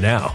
[0.00, 0.34] now.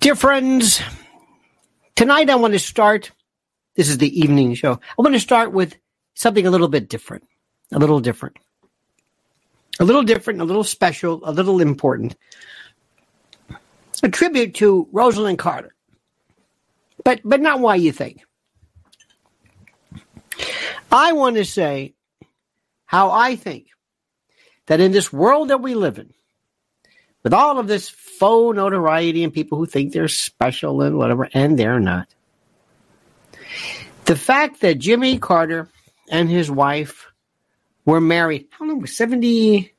[0.00, 0.80] Dear friends,
[1.96, 3.10] tonight I want to start.
[3.74, 4.74] This is the evening show.
[4.74, 5.74] I want to start with
[6.14, 7.24] something a little bit different.
[7.72, 8.36] A little different.
[9.80, 12.14] A little different, a little special, a little important.
[14.04, 15.74] A tribute to Rosalynn Carter.
[17.02, 18.20] But but not why you think.
[20.92, 21.94] I want to say
[22.86, 23.66] how I think
[24.66, 26.14] that in this world that we live in,
[27.24, 31.58] with all of this faux notoriety and people who think they're special and whatever, and
[31.58, 32.08] they're not.
[34.06, 35.68] The fact that Jimmy Carter
[36.10, 37.06] and his wife
[37.84, 39.72] were married, how long was 70?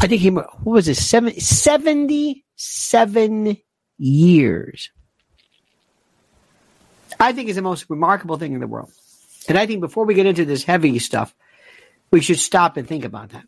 [0.00, 3.56] I think he, what was it, 70, 77
[3.98, 4.90] years.
[7.20, 8.92] I think is the most remarkable thing in the world.
[9.48, 11.34] And I think before we get into this heavy stuff,
[12.10, 13.44] we should stop and think about that.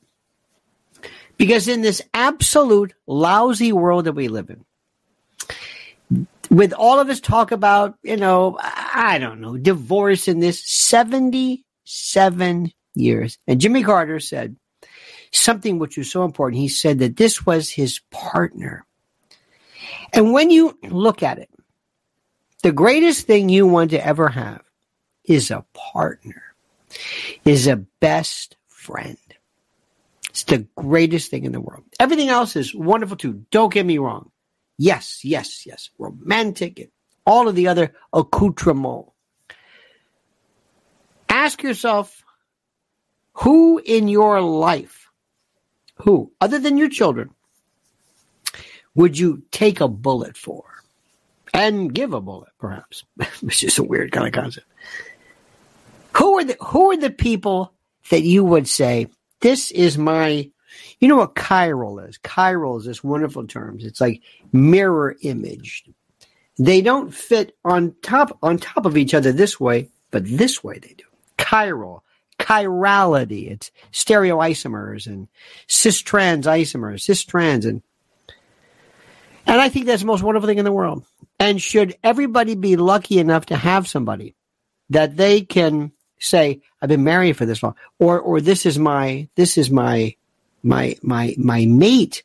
[1.40, 7.50] Because in this absolute lousy world that we live in, with all of this talk
[7.50, 13.38] about, you know, I don't know, divorce in this 77 years.
[13.46, 14.54] And Jimmy Carter said
[15.32, 16.60] something which was so important.
[16.60, 18.84] He said that this was his partner.
[20.12, 21.48] And when you look at it,
[22.62, 24.60] the greatest thing you want to ever have
[25.25, 26.42] is a partner,
[27.46, 29.16] is a best friend.
[30.31, 31.85] It's the greatest thing in the world.
[31.99, 33.44] Everything else is wonderful too.
[33.50, 34.31] Don't get me wrong.
[34.79, 35.91] Yes, yes, yes.
[35.99, 36.88] Romantic and
[37.27, 39.11] all of the other accoutrements.
[41.29, 42.25] Ask yourself
[43.32, 45.11] who in your life,
[45.97, 47.31] who, other than your children,
[48.94, 50.65] would you take a bullet for?
[51.53, 53.05] And give a bullet, perhaps.
[53.41, 54.67] Which is a weird kind of concept.
[56.17, 57.73] Who are the who are the people
[58.11, 59.09] that you would say,
[59.40, 60.50] this is my
[61.00, 62.19] you know what chiral is?
[62.19, 63.84] Chiral is this wonderful terms.
[63.84, 64.22] It's like
[64.52, 65.92] mirror imaged.
[66.58, 70.78] They don't fit on top on top of each other this way, but this way
[70.78, 71.04] they do.
[71.38, 72.00] Chiral,
[72.38, 73.50] chirality.
[73.50, 75.28] It's stereoisomers and
[75.69, 77.82] cis trans isomers, cis trans, and
[79.46, 81.04] and I think that's the most wonderful thing in the world.
[81.38, 84.34] And should everybody be lucky enough to have somebody
[84.90, 89.28] that they can say, I've been married for this long, or or this is my
[89.34, 90.14] this is my
[90.62, 92.22] my my my mate,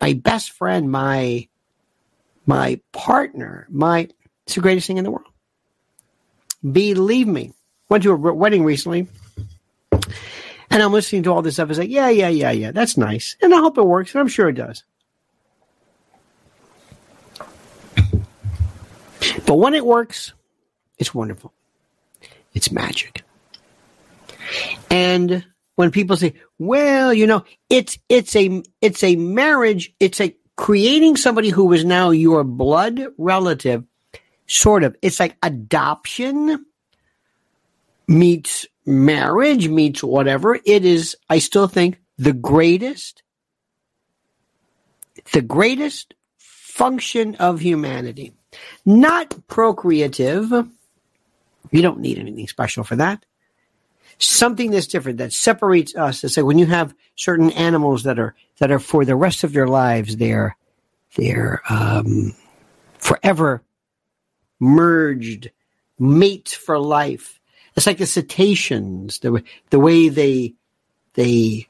[0.00, 1.48] my best friend, my
[2.46, 4.08] my partner, my
[4.46, 5.26] it's the greatest thing in the world.
[6.70, 7.52] Believe me.
[7.88, 9.06] Went to a wedding recently,
[9.90, 11.68] and I'm listening to all this stuff.
[11.68, 14.28] It's like, yeah, yeah, yeah, yeah, that's nice, and I hope it works, and I'm
[14.28, 14.82] sure it does.
[19.46, 20.32] But when it works,
[20.98, 21.52] it's wonderful.
[22.54, 23.22] It's magic.
[24.92, 25.42] And
[25.76, 29.94] when people say, well, you know, it's, it's a, it's a marriage.
[29.98, 33.84] It's a creating somebody who is now your blood relative.
[34.46, 34.94] Sort of.
[35.00, 36.66] It's like adoption
[38.06, 40.58] meets marriage meets whatever.
[40.62, 43.22] It is, I still think the greatest,
[45.32, 48.34] the greatest function of humanity.
[48.84, 50.50] Not procreative.
[51.70, 53.24] You don't need anything special for that
[54.18, 56.24] something that's different that separates us.
[56.24, 59.52] It's like when you have certain animals that are that are for the rest of
[59.52, 60.56] their lives, they're
[61.16, 62.34] they're um,
[62.98, 63.62] forever
[64.60, 65.50] merged,
[65.98, 67.40] mates for life.
[67.76, 70.54] It's like the cetaceans, the the way they
[71.14, 71.68] they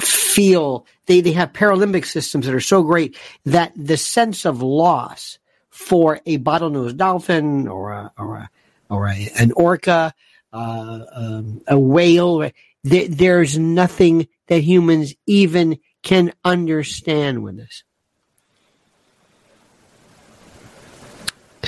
[0.00, 5.38] feel they they have paralimbic systems that are so great that the sense of loss
[5.70, 8.50] for a bottlenose dolphin or a, or a,
[8.88, 10.14] or a, an orca
[10.52, 12.50] uh, um, a whale.
[12.84, 17.82] There, there's nothing that humans even can understand with this.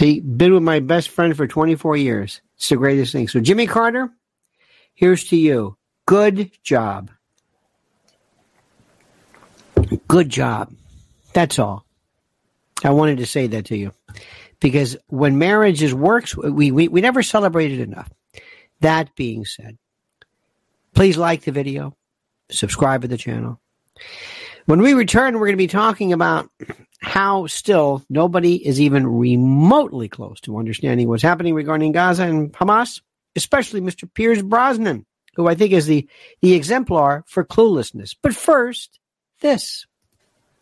[0.01, 2.41] I've been with my best friend for 24 years.
[2.57, 3.27] It's the greatest thing.
[3.27, 4.11] So, Jimmy Carter,
[4.95, 5.77] here's to you.
[6.07, 7.11] Good job.
[10.07, 10.73] Good job.
[11.33, 11.85] That's all.
[12.85, 13.93] I wanted to say that to you
[14.61, 18.11] because when marriages works, we, we, we never celebrate it enough.
[18.81, 19.79] That being said,
[20.95, 21.97] please like the video,
[22.51, 23.61] subscribe to the channel.
[24.67, 26.51] When we return, we're going to be talking about
[27.01, 33.01] how still nobody is even remotely close to understanding what's happening regarding Gaza and Hamas,
[33.35, 34.13] especially Mr.
[34.13, 36.07] Piers Brosnan, who I think is the,
[36.43, 38.15] the exemplar for cluelessness.
[38.21, 39.01] But first,
[39.41, 39.87] this.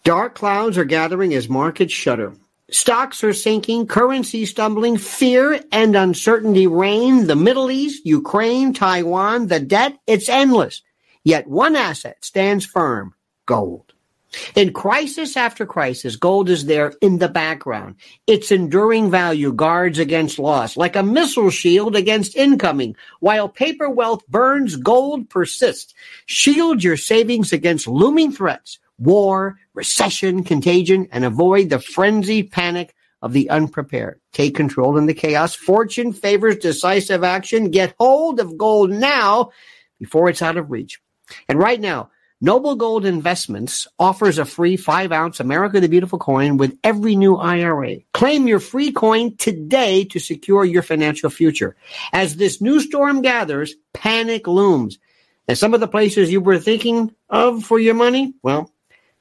[0.04, 2.34] Dark clouds are gathering as markets shudder.
[2.70, 7.28] Stocks are sinking, currency stumbling, fear and uncertainty reign.
[7.28, 10.82] The Middle East, Ukraine, Taiwan, the debt, it's endless.
[11.22, 13.14] Yet one asset stands firm
[13.46, 13.92] gold.
[14.56, 17.94] In crisis after crisis, gold is there in the background.
[18.26, 22.96] Its enduring value guards against loss, like a missile shield against incoming.
[23.20, 25.94] While paper wealth burns, gold persists.
[26.26, 33.32] Shield your savings against looming threats war, recession, contagion, and avoid the frenzied panic of
[33.32, 34.20] the unprepared.
[34.32, 35.54] Take control in the chaos.
[35.54, 37.70] Fortune favors decisive action.
[37.70, 39.50] Get hold of gold now
[39.98, 41.00] before it's out of reach.
[41.48, 42.10] And right now,
[42.40, 47.36] Noble Gold Investments offers a free five ounce America the Beautiful coin with every new
[47.36, 47.96] IRA.
[48.12, 51.76] Claim your free coin today to secure your financial future.
[52.12, 54.98] As this new storm gathers, panic looms.
[55.48, 58.70] And some of the places you were thinking of for your money, well,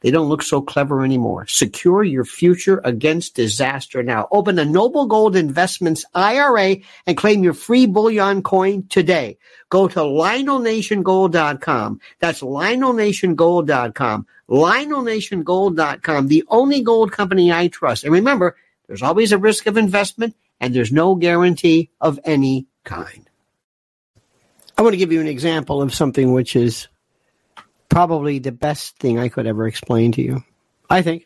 [0.05, 1.47] They don't look so clever anymore.
[1.47, 4.27] Secure your future against disaster now.
[4.29, 6.75] Open a Noble Gold Investments IRA
[7.07, 9.39] and claim your free bullion coin today.
[9.69, 11.99] Go to LionelNationGold.com.
[12.19, 14.27] That's LionelNationGold.com.
[14.47, 18.03] LionelNationGold.com, the only gold company I trust.
[18.03, 23.27] And remember, there's always a risk of investment and there's no guarantee of any kind.
[24.77, 26.89] I want to give you an example of something which is
[27.89, 30.43] probably the best thing I could ever explain to you.
[30.89, 31.25] I think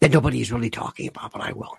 [0.00, 1.76] that nobody is really talking about, but I will.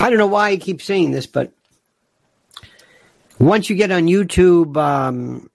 [0.00, 1.52] I don't know why I keep saying this, but
[3.38, 5.50] once you get on YouTube um,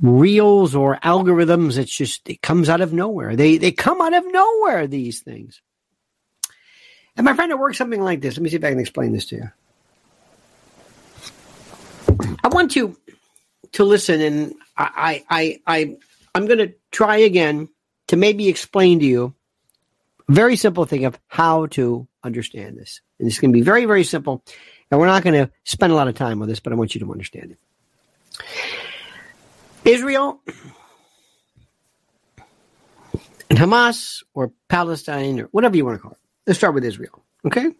[0.00, 3.36] reels or algorithms, it's just it comes out of nowhere.
[3.36, 4.86] They they come out of nowhere.
[4.86, 5.60] These things.
[7.16, 8.36] And my friend, it works something like this.
[8.36, 9.50] Let me see if I can explain this to you.
[12.42, 12.96] I want you
[13.72, 15.96] to listen, and I, I, I,
[16.34, 17.68] I'm going to try again
[18.08, 19.34] to maybe explain to you
[20.28, 23.00] a very simple thing of how to understand this.
[23.18, 24.42] And it's going to be very, very simple.
[24.90, 26.94] And we're not going to spend a lot of time on this, but I want
[26.94, 27.58] you to understand it.
[29.84, 30.40] Israel
[33.50, 36.18] and Hamas or Palestine or whatever you want to call it.
[36.46, 37.22] Let's start with Israel.
[37.44, 37.70] Okay?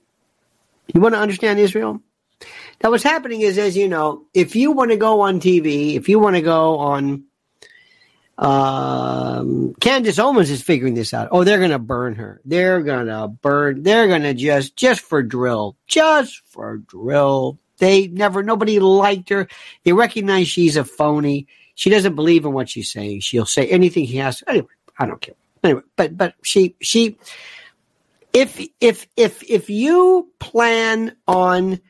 [0.93, 2.01] You want to understand Israel?
[2.83, 6.09] Now, what's happening is, as you know, if you want to go on TV, if
[6.09, 7.25] you want to go on,
[8.37, 11.29] um, Candace Owens is figuring this out.
[11.31, 12.41] Oh, they're going to burn her.
[12.45, 13.83] They're going to burn.
[13.83, 17.59] They're going to just, just for drill, just for drill.
[17.79, 19.49] They never, nobody liked her.
[19.85, 21.47] They recognize she's a phony.
[21.75, 23.21] She doesn't believe in what she's saying.
[23.21, 24.43] She'll say anything he has.
[24.47, 25.35] Anyway, I don't care.
[25.63, 27.17] Anyway, but, but she, she,
[28.33, 31.81] if, if, if, if you plan on,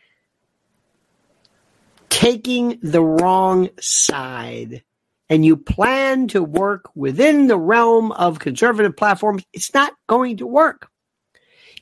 [2.14, 4.85] taking the wrong side
[5.28, 10.47] and you plan to work within the realm of conservative platforms, it's not going to
[10.47, 10.88] work.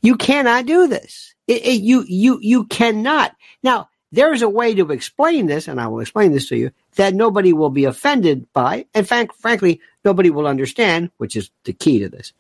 [0.01, 1.35] You cannot do this.
[1.47, 3.37] It, it, you, you, you cannot.
[3.63, 7.13] Now, there's a way to explain this, and I will explain this to you, that
[7.13, 11.99] nobody will be offended by, and frank, frankly, nobody will understand, which is the key
[11.99, 12.33] to this.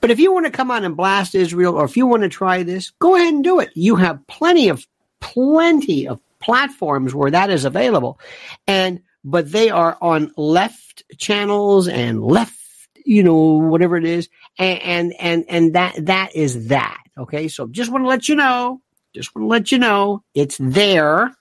[0.00, 2.28] But if you want to come on and blast Israel, or if you want to
[2.28, 3.70] try this, go ahead and do it.
[3.74, 4.86] You have plenty of,
[5.20, 8.20] plenty of platforms where that is available.
[8.66, 12.56] And, but they are on left channels and left,
[13.04, 14.28] you know, whatever it is.
[14.58, 16.98] And, and, and, and that, that is that.
[17.16, 17.48] Okay.
[17.48, 18.80] So just want to let you know,
[19.14, 21.34] just want to let you know it's there.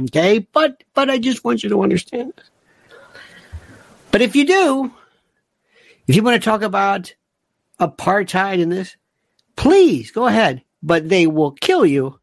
[0.00, 0.40] Okay.
[0.52, 2.34] But, but I just want you to understand.
[4.10, 4.92] But if you do,
[6.06, 7.14] if you want to talk about
[7.78, 8.96] apartheid in this,
[9.56, 10.62] please go ahead.
[10.82, 12.19] But they will kill you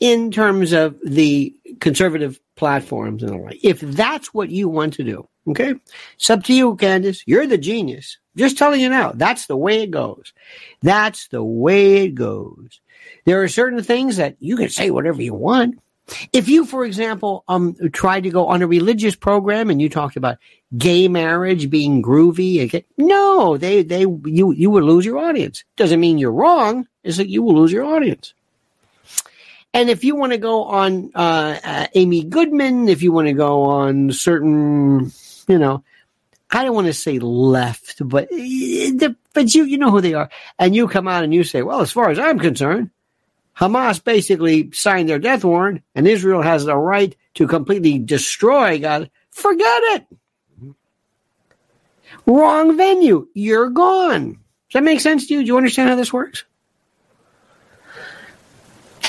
[0.00, 3.58] in terms of the conservative platforms and the like.
[3.62, 5.74] If that's what you want to do, okay,
[6.14, 7.22] it's up to you, Candace.
[7.26, 8.18] You're the genius.
[8.36, 10.32] Just telling you now, that's the way it goes.
[10.82, 12.80] That's the way it goes.
[13.24, 15.80] There are certain things that you can say whatever you want.
[16.32, 20.16] If you, for example, um, tried to go on a religious program and you talked
[20.16, 20.38] about
[20.76, 25.64] gay marriage being groovy, okay, no, they, they, you, you would lose your audience.
[25.76, 26.86] Doesn't mean you're wrong.
[27.04, 28.32] It's that you will lose your audience.
[29.78, 33.32] And if you want to go on uh, uh, Amy Goodman, if you want to
[33.32, 35.12] go on certain,
[35.46, 35.84] you know,
[36.50, 40.74] I don't want to say left, but but you you know who they are, and
[40.74, 42.90] you come out and you say, well, as far as I'm concerned,
[43.56, 49.08] Hamas basically signed their death warrant, and Israel has the right to completely destroy God.
[49.30, 50.74] Forget it.
[52.26, 53.28] Wrong venue.
[53.32, 54.32] You're gone.
[54.32, 55.42] Does that make sense to you?
[55.42, 56.42] Do you understand how this works?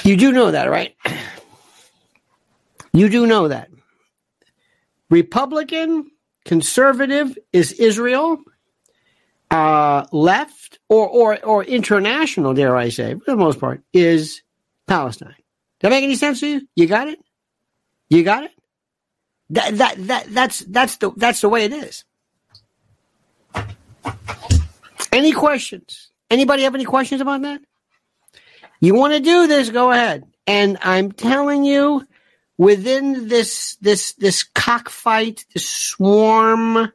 [0.10, 0.96] You do know that, right?
[2.94, 3.70] You do know that.
[5.12, 6.10] Republican,
[6.46, 8.40] conservative is Israel.
[9.52, 14.42] Uh, left or, or, or international, dare I say, for the most part, is
[14.88, 15.36] Palestine.
[15.80, 16.68] Does that make any sense to you?
[16.76, 17.20] You got it?
[18.10, 18.52] You got it?
[19.52, 22.04] That, that, that, that's, that's the, that's the way it is.
[25.12, 26.10] Any questions?
[26.32, 27.62] Anybody have any questions about that?
[28.80, 29.70] You want to do this?
[29.70, 30.26] Go ahead.
[30.48, 32.06] And I'm telling you,
[32.58, 36.92] within this this this cockfight, this swarm,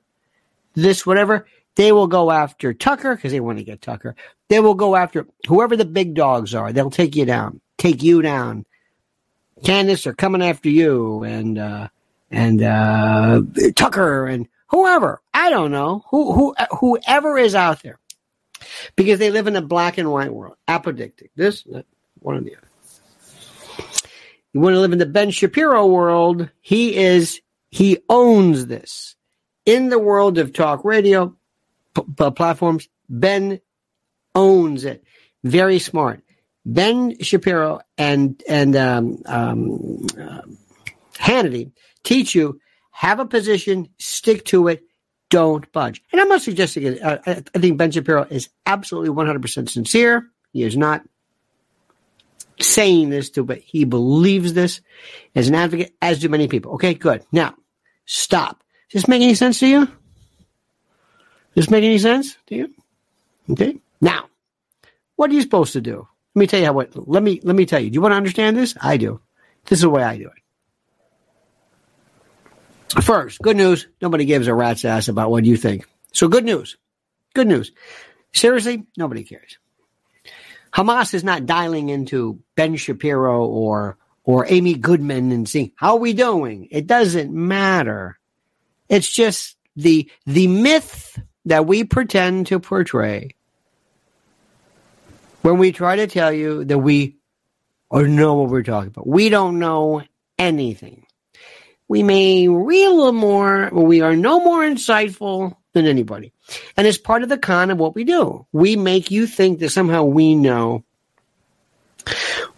[0.75, 4.17] this whatever, they will go after Tucker because they want to get Tucker.
[4.49, 6.73] They will go after whoever the big dogs are.
[6.73, 8.65] They'll take you down, take you down.
[9.65, 11.89] Candace are coming after you, and uh,
[12.31, 13.43] and uh,
[13.77, 15.21] Tucker and whoever.
[15.33, 17.99] I don't know who who whoever is out there
[18.97, 21.31] because they live in a black and white world, apodictic.
[21.37, 21.65] This,
[22.19, 22.69] one or the other.
[24.53, 26.49] You want to live in the Ben Shapiro world.
[26.61, 27.41] He is
[27.71, 29.17] He owns this.
[29.67, 31.35] In the world of talk radio
[31.95, 33.61] p- p- platforms, Ben
[34.35, 35.03] owns it.
[35.43, 36.23] Very smart.
[36.67, 40.43] Ben Shapiro and and um, um, uh,
[41.19, 41.73] Hannity
[42.05, 42.61] teach you
[42.93, 44.85] have a position, stick to it,
[45.35, 46.01] don't budge.
[46.13, 47.03] And I'm not suggesting it.
[47.03, 50.31] Uh, I, think Ben Shapiro is absolutely 100% sincere.
[50.53, 51.03] He is not
[52.61, 54.81] saying this to, but he believes this
[55.35, 56.75] as an advocate, as do many people.
[56.75, 57.25] Okay, good.
[57.33, 57.57] Now,
[58.07, 58.63] stop.
[58.91, 59.87] Does this make any sense to you?
[59.87, 62.75] Does this make any sense to you?
[63.51, 63.77] Okay.
[64.01, 64.27] Now,
[65.17, 66.07] what are you supposed to do?
[66.37, 66.73] Let me tell you how.
[66.75, 67.09] What?
[67.09, 67.91] Let me let me tell you.
[67.91, 68.75] Do you want to understand this?
[68.81, 69.21] I do.
[69.67, 70.43] This is the way I do it.
[73.03, 73.87] First, good news.
[74.01, 75.87] Nobody gives a rat's ass about what you think.
[76.13, 76.77] So good news.
[77.35, 77.73] Good news.
[78.33, 79.59] Seriously, nobody cares.
[80.73, 85.99] Hamas is not dialing into Ben Shapiro or or Amy Goodman and seeing how are
[85.99, 86.69] we doing.
[86.71, 88.19] It doesn't matter.
[88.89, 93.31] It's just the the myth that we pretend to portray
[95.43, 97.17] when we try to tell you that we
[97.91, 99.07] or know what we're talking about.
[99.07, 100.03] We don't know
[100.39, 101.04] anything.
[101.89, 106.33] We may little more, but we are no more insightful than anybody.
[106.77, 108.47] And it's part of the con of what we do.
[108.53, 110.85] We make you think that somehow we know.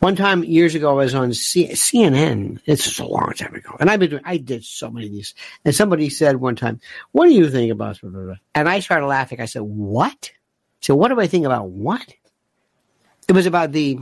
[0.01, 2.61] One time years ago, I was on C- CNN.
[2.67, 4.23] It's a long time ago, and I've been doing.
[4.25, 5.35] I did so many of these.
[5.65, 6.81] And somebody said one time,
[7.13, 7.99] "What do you think about?"
[8.55, 9.41] And I started laughing.
[9.41, 10.33] I said, "What?"
[10.81, 12.13] So what do I think about what?
[13.29, 13.99] It was about the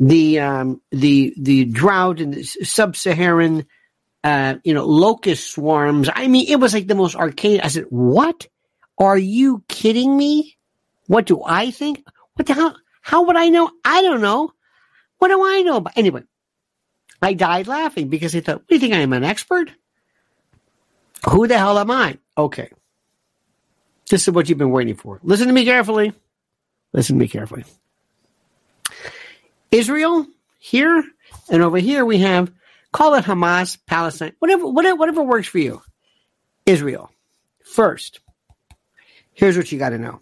[0.00, 3.66] the um, the the drought and the sub-Saharan
[4.24, 6.08] uh, you know locust swarms.
[6.12, 7.60] I mean, it was like the most arcade.
[7.60, 8.48] I said, "What?
[8.98, 10.56] Are you kidding me?
[11.06, 12.04] What do I think?
[12.34, 12.76] What the hell?
[13.02, 13.70] How would I know?
[13.84, 14.52] I don't know.
[15.18, 16.22] What do I know?" But anyway,
[17.20, 18.94] I died laughing because I thought, "What do you think?
[18.94, 19.70] I am an expert?
[21.28, 22.70] Who the hell am I?" Okay,
[24.08, 25.20] this is what you've been waiting for.
[25.22, 26.14] Listen to me carefully.
[26.94, 27.64] Listen to me carefully.
[29.70, 30.26] Israel
[30.58, 31.04] here
[31.48, 32.50] and over here we have
[32.92, 35.82] call it Hamas, Palestine, whatever, whatever, whatever works for you.
[36.66, 37.10] Israel.
[37.64, 38.20] First,
[39.32, 40.20] here's what you got to know.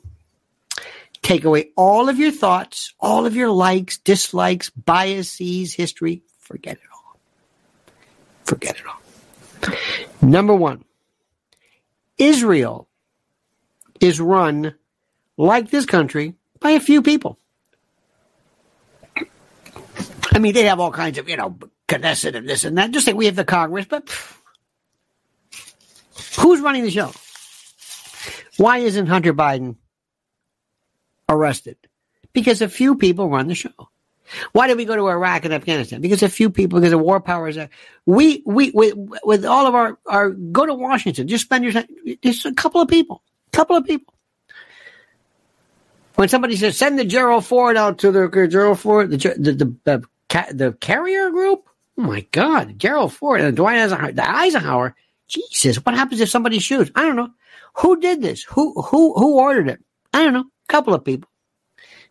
[1.23, 6.23] Take away all of your thoughts, all of your likes, dislikes, biases, history.
[6.39, 7.21] Forget it all.
[8.45, 9.79] Forget it all.
[10.23, 10.85] Number one,
[12.17, 12.89] Israel
[14.01, 14.75] is run
[15.37, 17.39] like this country by a few people.
[20.39, 22.93] I mean, they have all kinds of, you know, Knesset and this and that.
[22.93, 24.39] Just like we have the Congress, but pff,
[26.39, 27.11] who's running the show?
[28.57, 29.75] Why isn't Hunter Biden
[31.29, 31.77] arrested?
[32.33, 33.73] Because a few people run the show.
[34.53, 36.01] Why did we go to Iraq and Afghanistan?
[36.01, 37.59] Because a few people, because the war powers.
[37.59, 37.69] are.
[38.07, 41.89] We, we, with, with all of our, our, go to Washington, just spend your time.
[42.23, 44.15] Just a couple of people, couple of people.
[46.15, 49.77] When somebody says, send the Gerald Ford out to the Gerald Ford, the, the, the,
[49.83, 51.69] the the carrier group.
[51.97, 54.95] Oh my God, Gerald Ford and Dwight Eisenhower, the Eisenhower.
[55.27, 56.91] Jesus, what happens if somebody shoots?
[56.95, 57.31] I don't know.
[57.75, 58.43] Who did this?
[58.45, 59.81] Who who who ordered it?
[60.13, 60.41] I don't know.
[60.41, 61.29] A couple of people.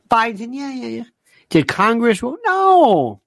[0.09, 1.03] Biden, yeah, yeah, yeah.
[1.49, 2.21] Did Congress?
[2.21, 3.21] No.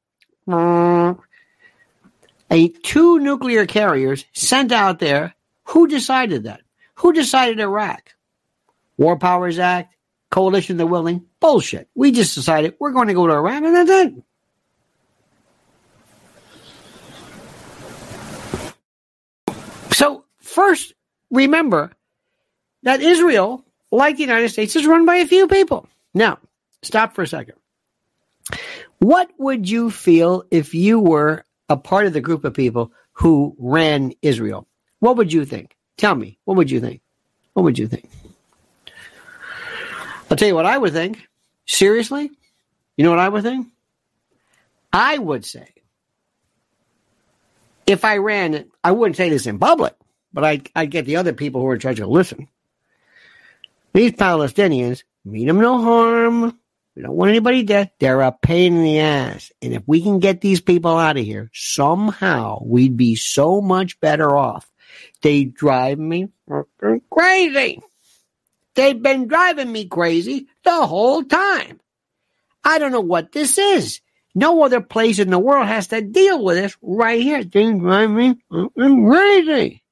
[2.50, 5.34] A two nuclear carriers sent out there.
[5.64, 6.62] Who decided that?
[6.96, 8.14] Who decided Iraq?
[8.96, 9.94] War Powers Act,
[10.30, 11.24] Coalition of the Willing.
[11.40, 11.88] Bullshit.
[11.94, 14.14] We just decided we're going to go to Iraq and that's it.
[19.92, 20.94] So, first,
[21.30, 21.92] remember
[22.82, 25.88] that Israel, like the United States, is run by a few people.
[26.14, 26.38] Now,
[26.82, 27.54] stop for a second.
[28.98, 33.54] What would you feel if you were a part of the group of people who
[33.58, 34.66] ran Israel?
[34.98, 35.76] What would you think?
[35.96, 37.00] Tell me, what would you think?
[37.54, 38.08] What would you think?
[40.30, 41.26] I'll tell you what I would think.
[41.66, 42.30] Seriously?
[42.96, 43.68] You know what I would think?
[44.92, 45.68] I would say
[47.86, 49.94] if I ran it, I wouldn't say this in public,
[50.32, 52.48] but I I get the other people who are in charge to listen.
[53.92, 56.58] These Palestinians mean them no harm.
[56.94, 57.92] We don't want anybody dead.
[57.98, 59.52] They're a pain in the ass.
[59.62, 63.98] And if we can get these people out of here, somehow we'd be so much
[64.00, 64.70] better off.
[65.22, 66.28] They drive me
[67.10, 67.80] crazy.
[68.74, 71.80] They've been driving me crazy the whole time.
[72.64, 74.00] I don't know what this is.
[74.34, 77.42] No other place in the world has to deal with this right here.
[77.42, 78.36] Things drive me
[78.76, 79.82] crazy.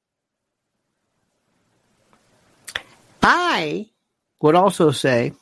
[3.21, 3.89] I
[4.41, 5.33] would also say,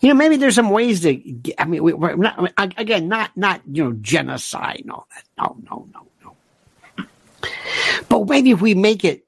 [0.00, 1.54] you know, maybe there's some ways to.
[1.58, 5.24] I mean, we, are not again, not not you know genocide and all that.
[5.36, 6.34] No, no, no,
[6.96, 7.06] no.
[8.08, 9.26] But maybe if we make it,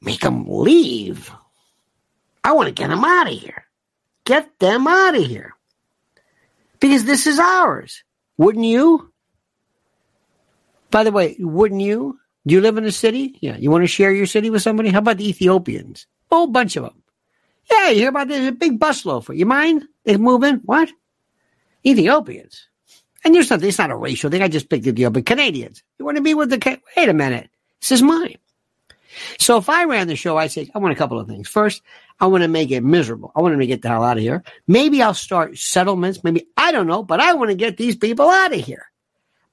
[0.00, 1.30] make them leave.
[2.42, 3.64] I want to get them out of here.
[4.24, 5.54] Get them out of here.
[6.80, 8.02] Because this is ours.
[8.38, 9.12] Wouldn't you?
[10.90, 12.18] By the way, wouldn't you?
[12.46, 13.38] Do you live in a city?
[13.40, 13.56] Yeah.
[13.56, 14.90] You want to share your city with somebody?
[14.90, 16.06] How about the Ethiopians?
[16.30, 17.02] A whole bunch of them.
[17.70, 18.48] Yeah, you hear about this?
[18.48, 19.84] A big bus load for you mind?
[20.04, 20.56] They move in?
[20.58, 20.90] What?
[21.84, 22.68] Ethiopians.
[23.24, 24.42] And there's something, it's not a racial thing.
[24.42, 25.82] I just picked Ethiopian Canadians.
[25.98, 27.50] You want to be with the, wait a minute.
[27.80, 28.36] This is mine.
[29.40, 31.48] So if I ran the show, I'd say, I want a couple of things.
[31.48, 31.82] First,
[32.20, 33.32] I want to make it miserable.
[33.34, 34.44] I want to get the hell out of here.
[34.68, 36.22] Maybe I'll start settlements.
[36.22, 38.86] Maybe, I don't know, but I want to get these people out of here.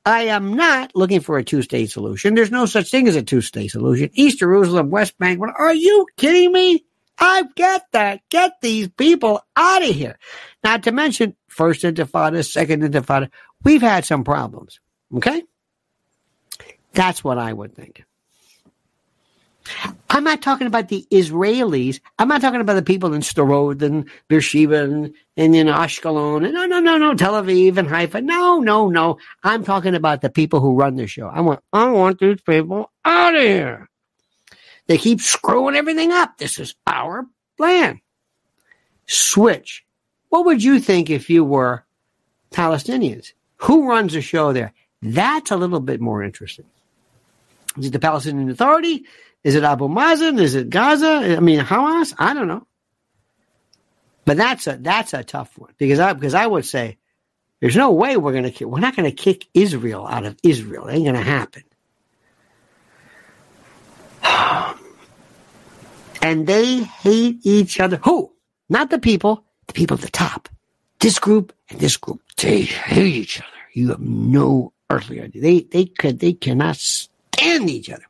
[0.06, 2.36] I am not looking for a two state solution.
[2.36, 4.10] There's no such thing as a two state solution.
[4.14, 5.40] East Jerusalem, West Bank.
[5.42, 6.84] Are you kidding me?
[7.18, 8.22] I've got that.
[8.30, 10.18] Get these people out of here.
[10.64, 13.30] Not to mention first intifada, second intifada.
[13.64, 14.80] We've had some problems.
[15.16, 15.44] Okay.
[16.94, 18.04] That's what I would think.
[20.10, 22.00] I'm not talking about the Israelis.
[22.20, 26.46] I'm not talking about the people in Sderot and Beersheba and, and in Ashkelon.
[26.46, 28.22] And no, no, no, no, Tel Aviv and Haifa.
[28.22, 29.18] No, no, no.
[29.44, 31.28] I'm talking about the people who run the show.
[31.28, 33.90] I want, I want these people out of here.
[34.88, 36.38] They keep screwing everything up.
[36.38, 37.26] This is our
[37.58, 38.02] plan.
[39.08, 39.84] Switch.
[40.30, 41.86] What would you think if you were
[42.52, 43.34] Palestinians?
[43.58, 44.74] Who runs the show there?
[45.02, 46.66] That's a little bit more interesting.
[47.78, 49.06] Is it the Palestinian Authority?
[49.44, 50.40] Is it Abu Mazen?
[50.40, 51.36] Is it Gaza?
[51.38, 52.14] I mean, Hamas?
[52.18, 52.66] I don't know.
[54.26, 56.98] But that's a that's a tough one because I because I would say
[57.60, 60.88] there's no way we're gonna we're not gonna kick Israel out of Israel.
[60.88, 61.64] It ain't gonna happen.
[66.22, 67.98] and they hate each other.
[67.98, 68.32] Who?
[68.70, 69.44] Not the people.
[69.68, 70.48] The people at the top.
[71.00, 72.22] This group and this group.
[72.38, 73.50] They hate each other.
[73.74, 75.42] You have no earthly idea.
[75.42, 78.06] They they could they cannot stand each other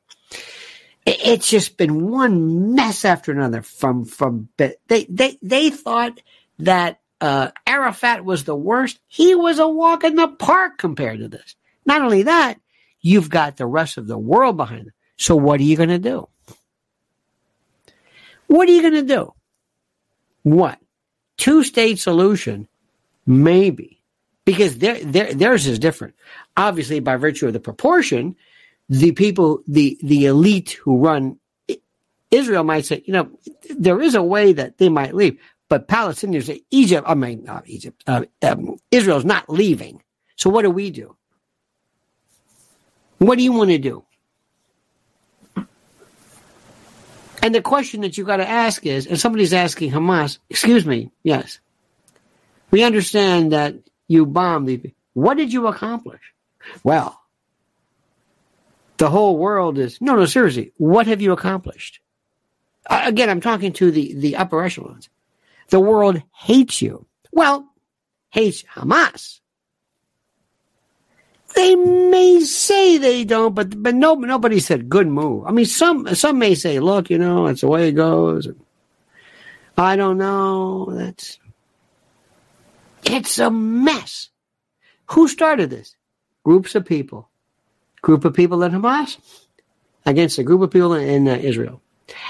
[1.05, 6.19] it's just been one mess after another from from they they they thought
[6.59, 8.99] that uh, Arafat was the worst.
[9.07, 11.55] He was a walk in the park compared to this.
[11.85, 12.59] Not only that,
[13.01, 14.93] you've got the rest of the world behind it.
[15.17, 16.27] So what are you going to do?
[18.47, 19.33] What are you going to do?
[20.43, 20.79] What?
[21.37, 22.67] Two state solution?
[23.25, 24.01] Maybe.
[24.45, 26.15] Because their, their, theirs is different.
[26.57, 28.35] Obviously, by virtue of the proportion,
[28.89, 31.39] the people, the, the elite who run
[32.33, 33.29] Israel might say, you know,
[33.77, 38.03] there is a way that they might leave, but Palestinians Egypt, I mean, not Egypt,
[38.07, 40.01] uh, um, not leaving.
[40.35, 41.15] So what do we do?
[43.19, 44.03] What do you want to do?
[47.43, 51.11] And the question that you got to ask is, and somebody's asking Hamas, excuse me,
[51.23, 51.59] yes,
[52.71, 53.75] we understand that
[54.07, 56.21] you bombed the, what did you accomplish?
[56.83, 57.21] Well,
[58.97, 60.25] the whole world is no, no.
[60.25, 61.99] Seriously, what have you accomplished?
[62.89, 65.09] Again, I'm talking to the the upper echelons.
[65.69, 67.05] The world hates you.
[67.31, 67.67] Well,
[68.29, 69.39] hates Hamas.
[71.55, 75.45] They may say they don't, but but no, nobody said good move.
[75.45, 78.47] I mean, some some may say, look, you know, it's the way it goes.
[79.77, 80.87] I don't know.
[80.91, 81.39] That's
[83.05, 84.29] it's a mess.
[85.11, 85.95] Who started this?
[86.43, 87.29] Groups of people
[88.03, 89.17] group of people in Hamas
[90.05, 91.81] against a group of people in uh, Israel.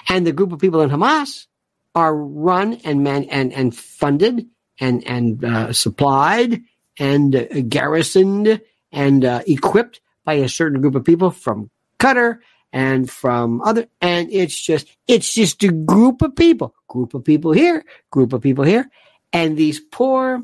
[0.08, 1.48] And the group of people in Hamas
[1.96, 4.48] are run and man and, and funded
[4.80, 6.62] and, and uh, supplied
[6.98, 12.40] and uh, garrisoned and uh, equipped by a certain group of people from Qatar
[12.72, 17.52] and from other and it's just it's just a group of people group of people
[17.52, 18.90] here group of people here
[19.32, 20.42] and these poor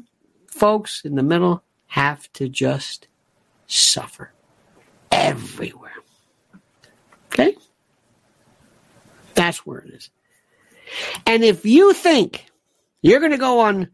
[0.47, 3.07] folks in the middle have to just
[3.65, 4.31] suffer
[5.19, 5.91] everywhere.
[7.27, 7.55] Okay?
[9.36, 10.10] That's where it is.
[11.25, 12.45] And if you think
[13.01, 13.89] you're going to go on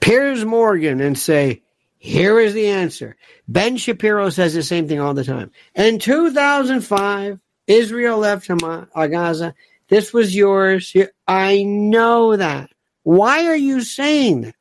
[0.00, 1.62] Piers Morgan and say,
[1.98, 3.16] here is the answer.
[3.48, 5.50] Ben Shapiro says the same thing all the time.
[5.74, 9.54] In 2005, Israel left Hamas, uh, Gaza.
[9.88, 10.94] This was yours.
[11.26, 12.70] I know that.
[13.02, 14.54] Why are you saying that?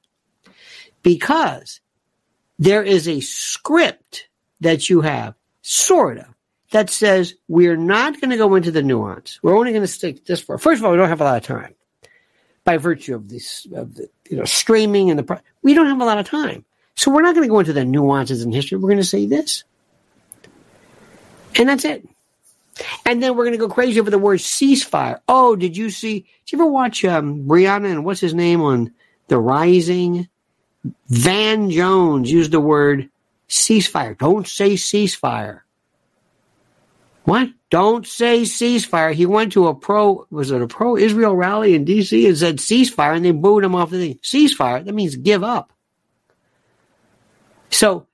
[1.04, 1.80] Because
[2.60, 4.27] there is a script
[4.62, 6.26] that you have, sort of,
[6.72, 9.40] that says we're not going to go into the nuance.
[9.42, 10.58] We're only going to stick this for.
[10.58, 11.74] First of all, we don't have a lot of time
[12.64, 15.42] by virtue of this, of the you know streaming and the.
[15.62, 16.66] We don't have a lot of time,
[16.96, 18.78] so we're not going to go into the nuances in history.
[18.78, 19.64] We're going to say this,
[21.56, 22.08] and that's it.
[23.06, 25.20] And then we're going to go crazy over the word ceasefire.
[25.28, 26.20] Oh, did you see?
[26.46, 28.94] Did you ever watch um, Brianna and what's his name on
[29.30, 30.28] The Rising?
[31.10, 33.10] Van Jones used the word
[33.50, 34.18] ceasefire.
[34.18, 35.62] Don't say ceasefire.
[37.24, 37.50] What?
[37.70, 39.14] Don't say ceasefire.
[39.14, 42.26] He went to a pro, was it a pro Israel rally in D.C.
[42.26, 44.20] and said ceasefire and they booed him off the thing.
[44.24, 45.74] Ceasefire, that means give up.
[47.70, 48.08] So,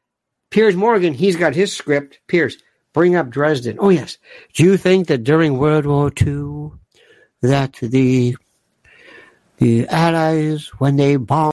[0.50, 2.19] Piers Morgan, he's got his script.
[2.28, 2.58] Piers,
[2.91, 3.78] bring up Dresden.
[3.80, 4.17] Oh, yes.
[4.56, 6.72] Do you think that during World War II,
[7.41, 8.36] that the,
[9.58, 11.53] the Allies, when they bombed,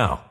[0.01, 0.30] now.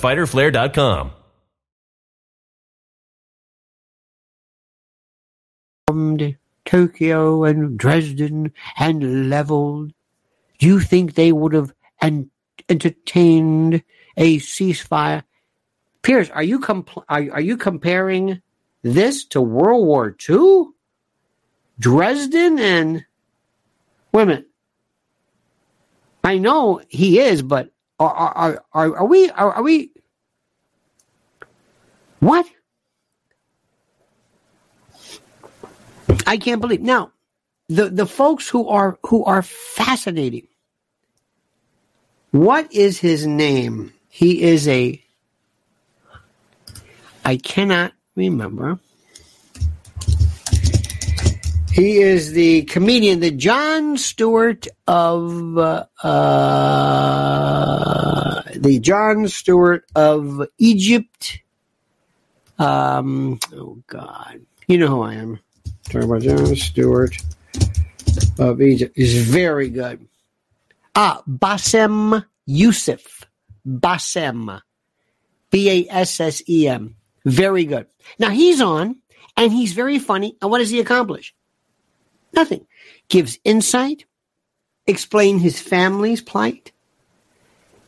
[0.00, 1.12] www.fighterflare.com.
[5.86, 9.92] bombed Tokyo and Dresden and leveled,
[10.58, 12.30] do you think they would have en-
[12.68, 13.82] entertained
[14.16, 15.22] a ceasefire?
[16.02, 18.42] Piers, are you compl- are, are you comparing
[18.82, 20.66] this to World War II?
[21.78, 23.04] Dresden and
[24.12, 24.44] women.
[26.22, 29.92] I know he is, but are are are, are we are, are we
[32.20, 32.46] what?
[36.26, 37.12] I can't believe now
[37.68, 40.46] the the folks who are who are fascinating.
[42.30, 43.92] What is his name?
[44.08, 45.02] He is a
[47.24, 48.78] I cannot remember.
[51.78, 57.22] He is the comedian, the Jon Stewart of uh, uh,
[58.56, 61.38] the Jon Stewart of Egypt.
[62.58, 65.38] Um, oh God, you know who I am.
[65.84, 67.16] Talking about Jon Stewart
[68.40, 70.04] of Egypt is very good.
[70.96, 73.24] Ah, Bassem Youssef.
[73.64, 74.60] Bassem.
[75.52, 76.96] B A S S E M.
[77.24, 77.86] Very good.
[78.18, 78.96] Now he's on
[79.36, 80.36] and he's very funny.
[80.42, 81.36] And what does he accomplish?
[82.32, 82.66] Nothing.
[83.08, 84.04] Gives insight,
[84.86, 86.72] explain his family's plight,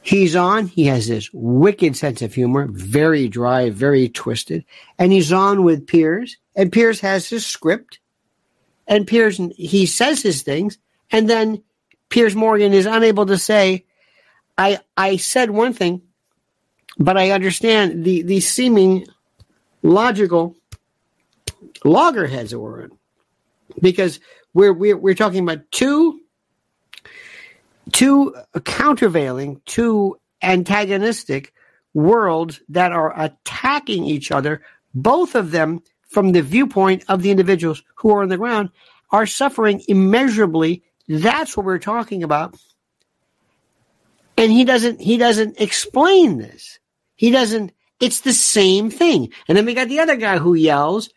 [0.03, 0.67] He's on.
[0.67, 4.65] He has this wicked sense of humor, very dry, very twisted.
[4.99, 6.39] And he's on with Piers.
[6.57, 8.01] And Piers has his script.
[8.87, 10.79] And Piers, he says his things.
[11.11, 11.63] And then
[12.09, 13.85] Piers Morgan is unable to say,
[14.57, 16.03] I, I said one thing,
[16.99, 19.07] but I understand the, the seeming
[19.83, 20.57] logical
[21.85, 22.91] loggerheads that we're in.
[23.81, 24.21] Because
[24.55, 26.21] we're, we're, we're talking about two
[27.93, 31.53] two countervailing, two antagonistic
[31.95, 34.63] worlds that are attacking each other,
[34.95, 38.71] both of them from the viewpoint of the individuals who are on the ground
[39.11, 40.83] are suffering immeasurably.
[41.09, 42.57] That's what we're talking about.
[44.37, 46.79] And he doesn't he doesn't explain this.
[47.17, 49.33] He doesn't it's the same thing.
[49.47, 51.11] And then we got the other guy who yells,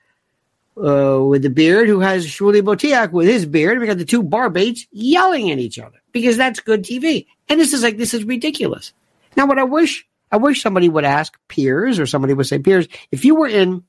[0.78, 3.80] uh, with the beard who has Shmuley Boteach with his beard.
[3.80, 7.28] We got the two barbaits yelling at each other because that's good TV.
[7.50, 8.94] And this is like, this is ridiculous.
[9.36, 12.88] Now, what I wish, I wish somebody would ask Piers or somebody would say, Piers,
[13.12, 13.84] if you were in,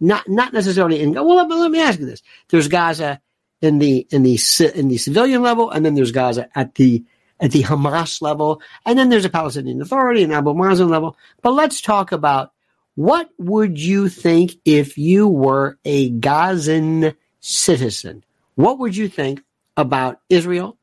[0.00, 2.22] not, not necessarily in, well, let, let me ask you this.
[2.48, 3.20] There's Gaza
[3.60, 4.38] in the, in the,
[4.74, 7.04] in the civilian level, and then there's Gaza at the,
[7.38, 11.16] at the Hamas level, and then there's a Palestinian Authority and Abu Mazen level.
[11.42, 12.52] But let's talk about
[12.94, 18.24] what would you think if you were a Gazan citizen?
[18.54, 19.42] What would you think
[19.76, 20.76] about Israel?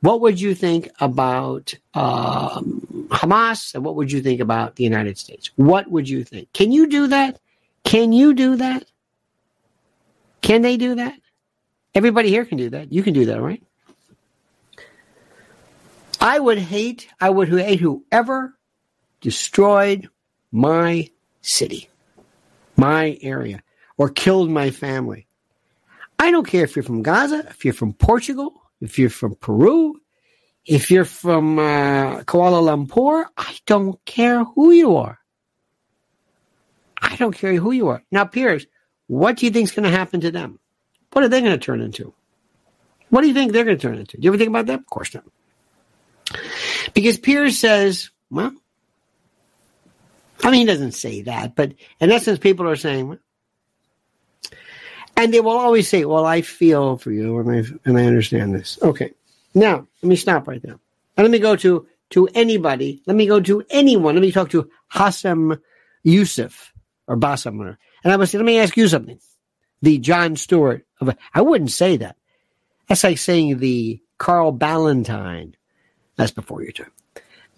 [0.00, 3.74] What would you think about um, Hamas?
[3.74, 5.50] And what would you think about the United States?
[5.56, 6.52] What would you think?
[6.52, 7.40] Can you do that?
[7.82, 8.84] Can you do that?
[10.42, 11.14] Can they do that?
[11.94, 12.92] Everybody here can do that.
[12.92, 13.62] You can do that, right?
[16.20, 18.56] I would hate, I would hate whoever
[19.20, 20.08] destroyed
[20.52, 21.10] my
[21.46, 21.88] city,
[22.76, 23.62] my area,
[23.96, 25.26] or killed my family.
[26.18, 30.00] I don't care if you're from Gaza, if you're from Portugal, if you're from Peru,
[30.64, 35.18] if you're from uh, Kuala Lumpur, I don't care who you are.
[37.00, 38.02] I don't care who you are.
[38.10, 38.66] Now, Piers,
[39.06, 40.58] what do you think is going to happen to them?
[41.12, 42.12] What are they going to turn into?
[43.10, 44.16] What do you think they're going to turn into?
[44.16, 44.80] Do you ever think about that?
[44.80, 45.24] Of course not.
[46.94, 48.52] Because Piers says, well,
[50.42, 53.18] I mean, he doesn't say that, but in essence, people are saying,
[55.16, 58.54] and they will always say, "Well, I feel for you, and I and I understand
[58.54, 59.12] this." Okay,
[59.54, 60.78] now let me stop right there,
[61.16, 63.02] and let me go to to anybody.
[63.06, 64.14] Let me go to anyone.
[64.14, 65.60] Let me talk to Hassam
[66.02, 66.72] Yusuf
[67.06, 67.60] or Bassam,
[68.04, 69.18] and I would say, "Let me ask you something."
[69.82, 72.16] The Jon Stewart of I wouldn't say that.
[72.88, 75.54] That's like saying the Carl Ballantine.
[76.16, 76.92] That's before your time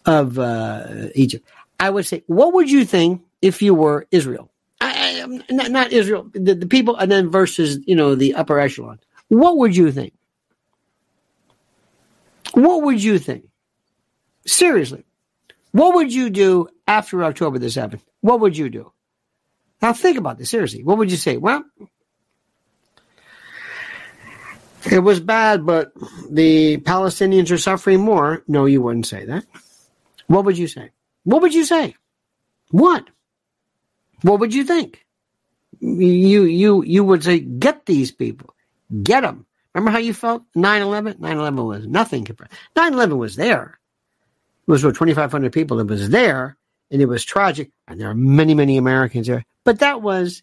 [0.09, 1.47] of uh, Egypt.
[1.81, 4.51] I would say, what would you think if you were Israel?
[4.81, 8.35] I, I, um, not, not Israel, the, the people, and then versus, you know, the
[8.35, 9.01] upper echelon.
[9.29, 10.15] What would you think?
[12.53, 13.45] What would you think?
[14.47, 15.05] Seriously.
[15.73, 18.01] What would you do after October the 7th?
[18.21, 18.93] What would you do?
[19.83, 20.83] Now think about this seriously.
[20.83, 21.37] What would you say?
[21.37, 21.65] Well,
[24.91, 25.93] it was bad, but
[26.31, 28.43] the Palestinians are suffering more.
[28.49, 29.45] No, you wouldn't say that.
[30.27, 30.91] What would you say?
[31.29, 31.95] What would you say?
[32.71, 33.07] What?
[34.23, 35.05] What would you think?
[35.79, 38.55] You you you would say, get these people,
[39.03, 39.45] get them.
[39.75, 41.19] Remember how you felt 9-11?
[41.19, 42.51] 9-11 was nothing compared.
[42.77, 43.79] 9-11 was there.
[44.67, 45.79] It was what 2,500 people.
[45.81, 46.57] It was there,
[46.91, 47.73] and it was tragic.
[47.87, 49.45] And there are many, many Americans there.
[49.65, 50.43] But that was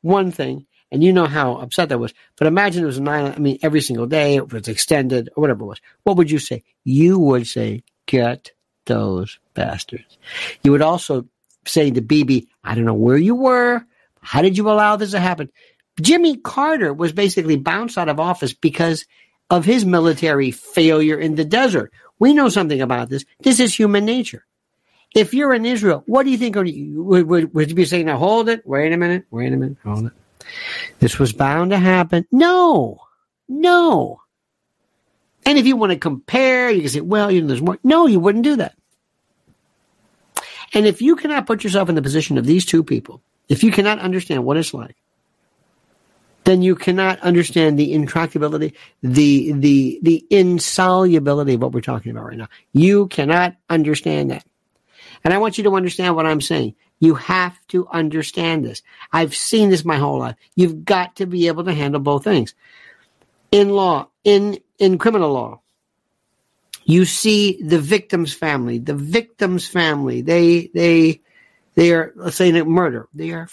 [0.00, 2.14] one thing, and you know how upset that was.
[2.38, 3.30] But imagine it was nine.
[3.30, 5.82] I mean, every single day it was extended or whatever it was.
[6.04, 6.62] What would you say?
[6.82, 8.52] You would say, get
[8.86, 10.18] those bastards.
[10.62, 11.26] You would also
[11.66, 13.84] say to Bibi, I don't know where you were.
[14.20, 15.50] How did you allow this to happen?
[16.00, 19.06] Jimmy Carter was basically bounced out of office because
[19.50, 21.92] of his military failure in the desert.
[22.18, 23.24] We know something about this.
[23.40, 24.44] This is human nature.
[25.14, 26.56] If you're in Israel, what do you think?
[26.56, 29.78] Would, would, would you be saying, now hold it, wait a minute, wait a minute,
[29.84, 30.12] hold it.
[30.98, 32.26] This was bound to happen.
[32.32, 32.98] No,
[33.48, 34.20] no.
[35.46, 37.78] And if you want to compare, you can say, well, you know, there's more.
[37.84, 38.74] No, you wouldn't do that.
[40.74, 43.70] And if you cannot put yourself in the position of these two people, if you
[43.70, 44.96] cannot understand what it's like,
[46.44, 52.26] then you cannot understand the intractability, the the the insolubility of what we're talking about
[52.26, 52.48] right now.
[52.72, 54.44] You cannot understand that.
[55.22, 56.74] And I want you to understand what I'm saying.
[57.00, 58.82] You have to understand this.
[59.12, 60.36] I've seen this my whole life.
[60.54, 62.54] You've got to be able to handle both things.
[63.50, 65.60] In law, in in criminal law,
[66.84, 71.20] you see the victim's family, the victim's family, they, they,
[71.74, 73.08] they are, let's say, a murder.
[73.14, 73.48] They are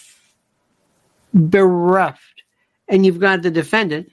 [1.33, 2.43] bereft.
[2.87, 4.11] And you've got the defendant.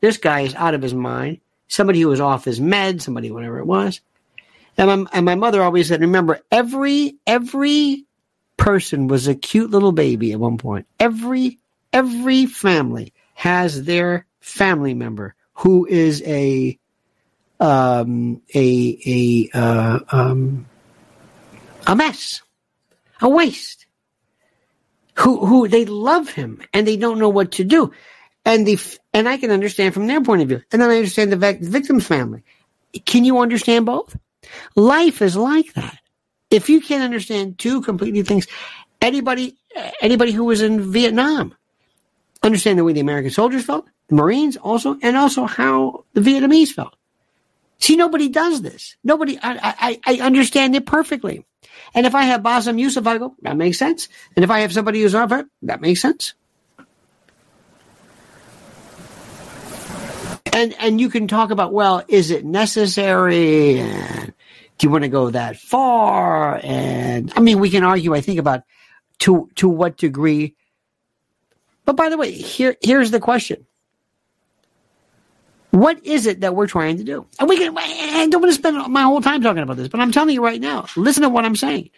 [0.00, 1.40] This guy is out of his mind.
[1.68, 4.00] Somebody who was off his med, somebody, whatever it was.
[4.76, 8.06] And my, and my mother always said, remember, every every
[8.56, 10.86] person was a cute little baby at one point.
[10.98, 11.58] Every
[11.92, 16.78] every family has their family member who is a
[17.64, 20.66] um, a a uh, um,
[21.86, 22.42] a mess,
[23.20, 23.86] a waste.
[25.16, 27.92] Who who they love him and they don't know what to do,
[28.44, 28.78] and the
[29.12, 32.06] and I can understand from their point of view, and then I understand the victim's
[32.06, 32.42] family.
[33.06, 34.16] Can you understand both?
[34.74, 35.98] Life is like that.
[36.50, 38.48] If you can't understand two completely things,
[39.00, 39.56] anybody
[40.00, 41.54] anybody who was in Vietnam
[42.42, 46.70] understand the way the American soldiers felt, the Marines also, and also how the Vietnamese
[46.70, 46.94] felt.
[47.78, 48.96] See, nobody does this.
[49.04, 51.44] Nobody, I, I, I understand it perfectly.
[51.94, 54.08] And if I have Bassem Youssef, I go, that makes sense.
[54.36, 56.34] And if I have somebody who's it, that makes sense.
[60.52, 63.80] And, and you can talk about, well, is it necessary?
[63.80, 64.32] And
[64.78, 66.60] do you want to go that far?
[66.62, 68.62] And I mean, we can argue, I think, about
[69.20, 70.54] to, to what degree.
[71.84, 73.66] But by the way, here, here's the question.
[75.74, 77.26] What is it that we're trying to do?
[77.40, 79.98] And we can, I don't want to spend my whole time talking about this, but
[79.98, 81.90] I'm telling you right now, listen to what I'm saying.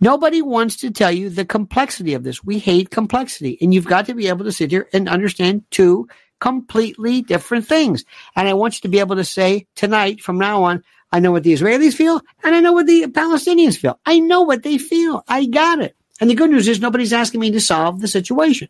[0.00, 2.44] Nobody wants to tell you the complexity of this.
[2.44, 3.58] We hate complexity.
[3.60, 6.06] And you've got to be able to sit here and understand two
[6.38, 8.04] completely different things.
[8.36, 11.32] And I want you to be able to say tonight, from now on, I know
[11.32, 13.98] what the Israelis feel and I know what the Palestinians feel.
[14.06, 15.24] I know what they feel.
[15.26, 15.96] I got it.
[16.20, 18.68] And the good news is nobody's asking me to solve the situation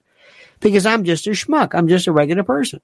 [0.60, 1.74] because I'm just a schmuck.
[1.74, 2.80] I'm just a regular person.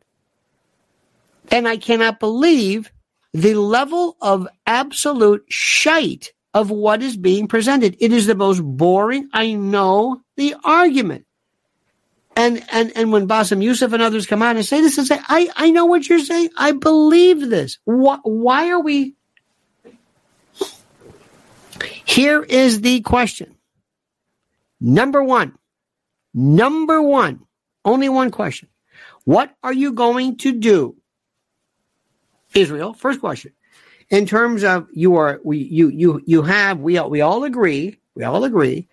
[1.50, 2.92] And I cannot believe
[3.32, 7.96] the level of absolute shite of what is being presented.
[8.00, 9.28] It is the most boring.
[9.32, 11.26] I know the argument.
[12.36, 15.18] And and and when Bassem Youssef and others come out and say this and say,
[15.20, 16.50] I, I know what you're saying.
[16.56, 17.78] I believe this.
[17.84, 19.14] Why, why are we?
[22.04, 23.56] Here is the question.
[24.80, 25.56] Number one.
[26.32, 27.46] Number one.
[27.84, 28.68] Only one question.
[29.24, 30.96] What are you going to do
[32.54, 32.94] Israel.
[32.94, 33.52] First question.
[34.08, 37.98] In terms of you are we you you you have we all, we all agree
[38.14, 38.88] we all agree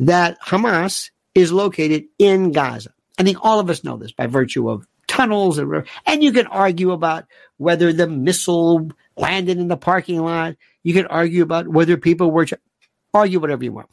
[0.00, 2.92] that Hamas is located in Gaza.
[3.18, 6.46] I think all of us know this by virtue of tunnels and and you can
[6.46, 7.24] argue about
[7.56, 10.56] whether the missile landed in the parking lot.
[10.82, 12.46] You can argue about whether people were
[13.14, 13.88] argue whatever you want.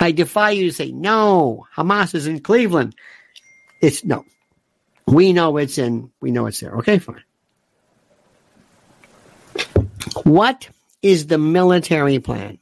[0.00, 1.66] I defy you to say no.
[1.76, 2.94] Hamas is in Cleveland.
[3.80, 4.24] It's no.
[5.06, 6.10] We know it's in.
[6.20, 6.76] We know it's there.
[6.78, 7.22] Okay, fine.
[10.24, 10.68] What
[11.02, 12.58] is the military plan?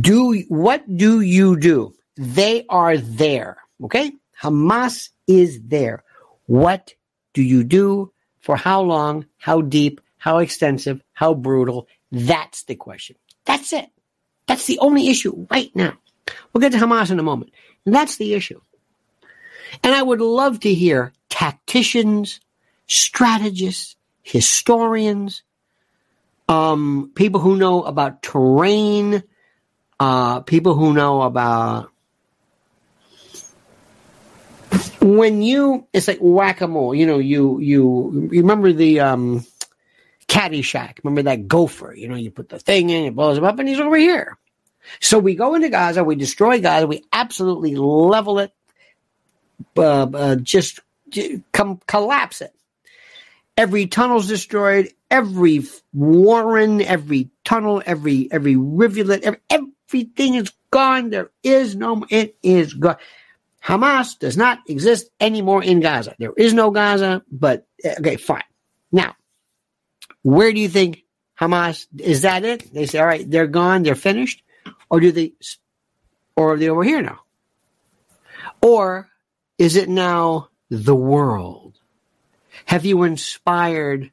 [0.00, 1.94] Do what do you do?
[2.16, 3.58] They are there.
[3.84, 4.12] Okay?
[4.42, 6.02] Hamas is there.
[6.46, 6.94] What
[7.34, 8.12] do you do?
[8.40, 9.26] For how long?
[9.36, 10.00] How deep?
[10.18, 11.02] How extensive?
[11.12, 11.86] How brutal?
[12.10, 13.16] That's the question.
[13.44, 13.90] That's it.
[14.46, 15.96] That's the only issue right now.
[16.52, 17.52] We'll get to Hamas in a moment.
[17.84, 18.60] That's the issue.
[19.82, 22.40] And I would love to hear tacticians,
[22.86, 25.42] strategists, historians,
[26.48, 29.22] um, people who know about terrain,
[30.00, 31.90] uh, people who know about
[35.00, 39.44] when you it's like whack-a-mole you know you you remember the um
[40.26, 43.58] Caddyshack remember that gopher you know you put the thing in it blows him up
[43.58, 44.36] and he's over here.
[45.00, 48.52] So we go into gaza we destroy gaza we absolutely level it
[49.76, 50.80] uh, uh, just
[51.52, 52.54] come collapse it
[53.58, 61.10] every tunnel's destroyed every warren, every tunnel, every every rivulet, every, everything is gone.
[61.10, 62.06] There is no.
[62.08, 62.96] It is gone.
[63.62, 66.14] Hamas does not exist anymore in Gaza.
[66.18, 67.22] There is no Gaza.
[67.30, 68.44] But eh, okay, fine.
[68.92, 69.16] Now,
[70.22, 71.04] where do you think
[71.38, 72.22] Hamas is?
[72.22, 72.72] That it?
[72.72, 73.82] They say, all right, they're gone.
[73.82, 74.42] They're finished,
[74.88, 75.32] or do they?
[76.36, 77.20] Or are they over here now?
[78.62, 79.08] Or
[79.58, 81.77] is it now the world?
[82.66, 84.10] Have you inspired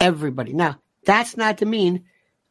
[0.00, 0.52] everybody.
[0.54, 2.04] Now, that's not to mean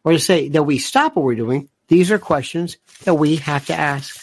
[0.04, 1.70] or to say that we stop what we're doing.
[1.88, 4.16] These are questions that we have to ask.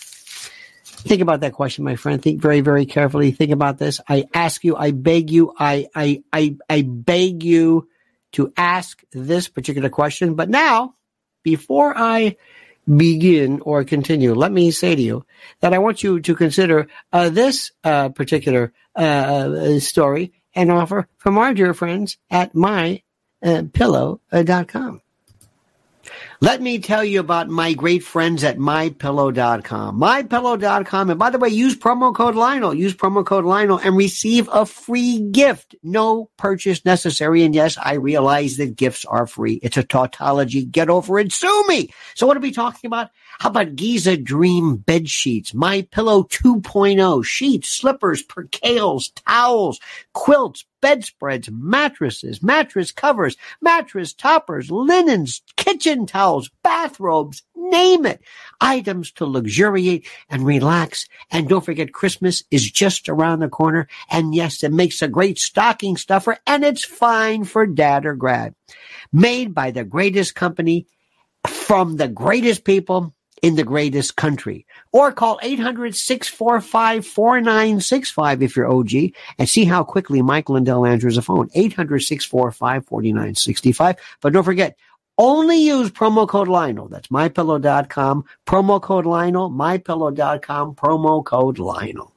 [0.85, 2.23] Think about that question, my friend.
[2.23, 3.33] Think very, very carefully.
[3.33, 4.01] Think about this.
[4.09, 7.89] I ask you, I beg you, I, I, I, I beg you
[8.33, 10.35] to ask this particular question.
[10.35, 10.95] But now,
[11.43, 12.37] before I
[12.89, 15.27] begin or continue, let me say to you
[15.61, 21.39] that I want you to consider uh, this uh, particular uh, story and offer from
[21.39, 23.03] our dear friends at my
[23.43, 25.03] uh, pillow.com.
[26.41, 30.01] Let me tell you about my great friends at mypillow.com.
[30.01, 31.11] Mypillow.com.
[31.11, 32.75] And by the way, use promo code Lionel.
[32.75, 35.75] Use promo code Lionel and receive a free gift.
[35.83, 37.43] No purchase necessary.
[37.43, 39.61] And yes, I realize that gifts are free.
[39.63, 40.65] It's a tautology.
[40.65, 41.33] Get over it.
[41.33, 41.91] Sue me.
[42.15, 43.11] So what are we talking about?
[43.39, 45.53] How about Giza Dream bed sheets?
[45.53, 49.81] My Pillow 2.0 sheets, slippers, percales, towels,
[50.13, 58.23] quilts, bedspreads, mattresses, mattress covers, mattress toppers, linens, kitchen towels, bathrobes, name it.
[58.61, 61.07] Items to luxuriate and relax.
[61.31, 63.89] And don't forget Christmas is just around the corner.
[64.11, 68.55] And yes, it makes a great stocking stuffer and it's fine for dad or grad.
[69.13, 70.87] Made by the greatest company
[71.47, 74.67] from the greatest people in the greatest country.
[74.93, 78.93] Or call 800-645-4965 if you're OG
[79.39, 81.49] and see how quickly Mike Lindell answers the phone.
[81.51, 83.97] 800-645-4965.
[84.21, 84.77] But don't forget,
[85.19, 86.89] only use promo code Lionel.
[86.89, 88.25] That's mypillow.com.
[88.47, 92.13] Promo code Lionel, mypillow.com, promo code Lionel.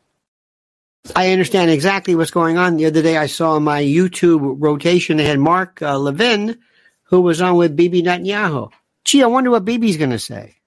[1.16, 2.76] I understand exactly what's going on.
[2.76, 6.60] The other day I saw my YouTube rotation, they had Mark uh, Levin,
[7.04, 8.72] who was on with Bibi Netanyahu.
[9.06, 10.59] Gee, I wonder what Bibi's going to say.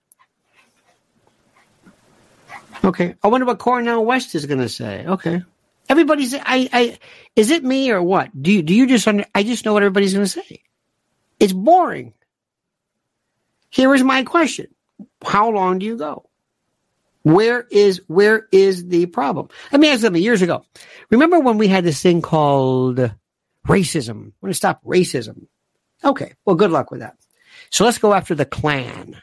[2.84, 3.14] Okay.
[3.22, 5.04] I wonder what Cornel West is going to say.
[5.06, 5.42] Okay.
[5.88, 6.98] Everybody's, I, I,
[7.36, 8.30] is it me or what?
[8.40, 10.62] Do you, do you just, under, I just know what everybody's going to say.
[11.38, 12.14] It's boring.
[13.70, 14.68] Here is my question.
[15.24, 16.28] How long do you go?
[17.22, 19.48] Where is, where is the problem?
[19.70, 20.64] Let me ask something years ago.
[21.10, 22.98] Remember when we had this thing called
[23.66, 24.32] racism?
[24.40, 25.46] We're going to stop racism.
[26.04, 26.34] Okay.
[26.44, 27.16] Well, good luck with that.
[27.70, 29.20] So let's go after the Klan.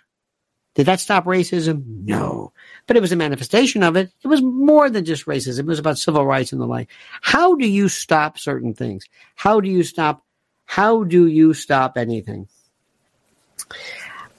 [0.80, 1.84] Did that stop racism?
[2.06, 2.54] No.
[2.88, 4.14] But it was a manifestation of it.
[4.24, 5.60] It was more than just racism.
[5.60, 6.88] It was about civil rights and the like.
[7.20, 9.04] How do you stop certain things?
[9.36, 10.24] How do you stop?
[10.64, 12.48] How do you stop anything?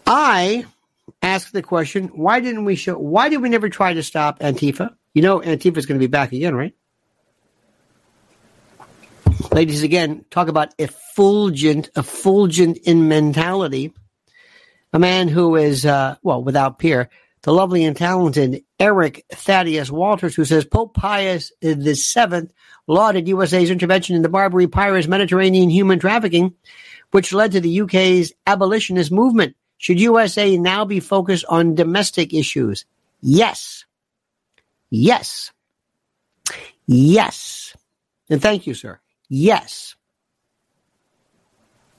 [0.07, 0.65] I
[1.21, 4.95] ask the question, why didn't we show, why did we never try to stop Antifa?
[5.13, 6.75] You know, Antifa is going to be back again, right?
[9.53, 13.93] Ladies, again, talk about effulgent, effulgent in mentality
[14.93, 17.09] a man who is, uh, well, without peer,
[17.43, 22.49] the lovely and talented Eric Thaddeus Walters, who says Pope Pius VII
[22.87, 26.55] lauded USA's intervention in the Barbary Pirates Mediterranean human trafficking,
[27.13, 29.57] which led to the UK's abolitionist movement.
[29.79, 32.85] Should USA now be focused on domestic issues?
[33.23, 33.87] Yes.
[34.91, 35.53] Yes.
[36.87, 37.75] Yes.
[38.29, 39.01] And thank you, sir.
[39.31, 39.95] Yes.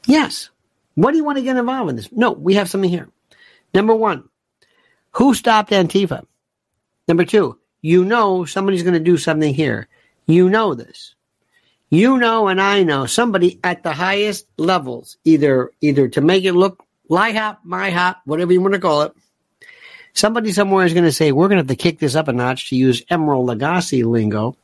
[0.06, 0.51] Yes.
[0.96, 2.12] What do you want to get involved in this?
[2.12, 3.10] No, we have something here.
[3.74, 4.28] Number one,
[5.14, 6.26] who stopped Antifa?
[7.08, 9.88] Number two, you know somebody's going to do something here.
[10.26, 11.16] You know this.
[11.90, 16.54] You know, and I know somebody at the highest levels, either either to make it
[16.54, 19.14] look LIHOP, my hop, whatever you want to call it.
[20.14, 22.34] Somebody somewhere is going to say, we're going to have to kick this up a
[22.34, 24.56] notch to use Emeril Lagasse lingo.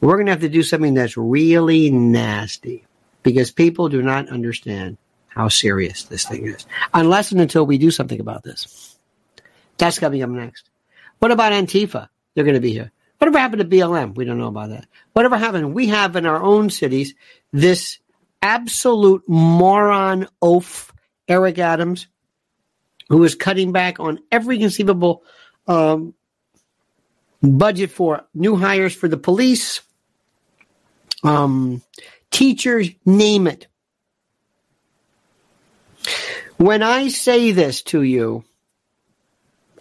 [0.00, 2.84] We're going to have to do something that's really nasty
[3.22, 4.96] because people do not understand
[5.34, 6.66] how serious this thing is.
[6.92, 8.96] Unless and until we do something about this.
[9.78, 10.68] That's coming up next.
[11.18, 12.08] What about Antifa?
[12.34, 12.92] They're going to be here.
[13.18, 14.14] Whatever happened to BLM?
[14.14, 14.86] We don't know about that.
[15.12, 15.74] Whatever happened?
[15.74, 17.14] We have in our own cities
[17.52, 17.98] this
[18.42, 20.92] absolute moron oaf,
[21.28, 22.08] Eric Adams,
[23.08, 25.22] who is cutting back on every conceivable
[25.66, 26.14] um,
[27.42, 29.82] budget for new hires for the police,
[31.22, 31.80] um,
[32.30, 33.68] teachers, name it.
[36.62, 38.44] When I say this to you,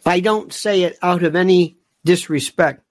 [0.03, 2.83] I don't say it out of any disrespect.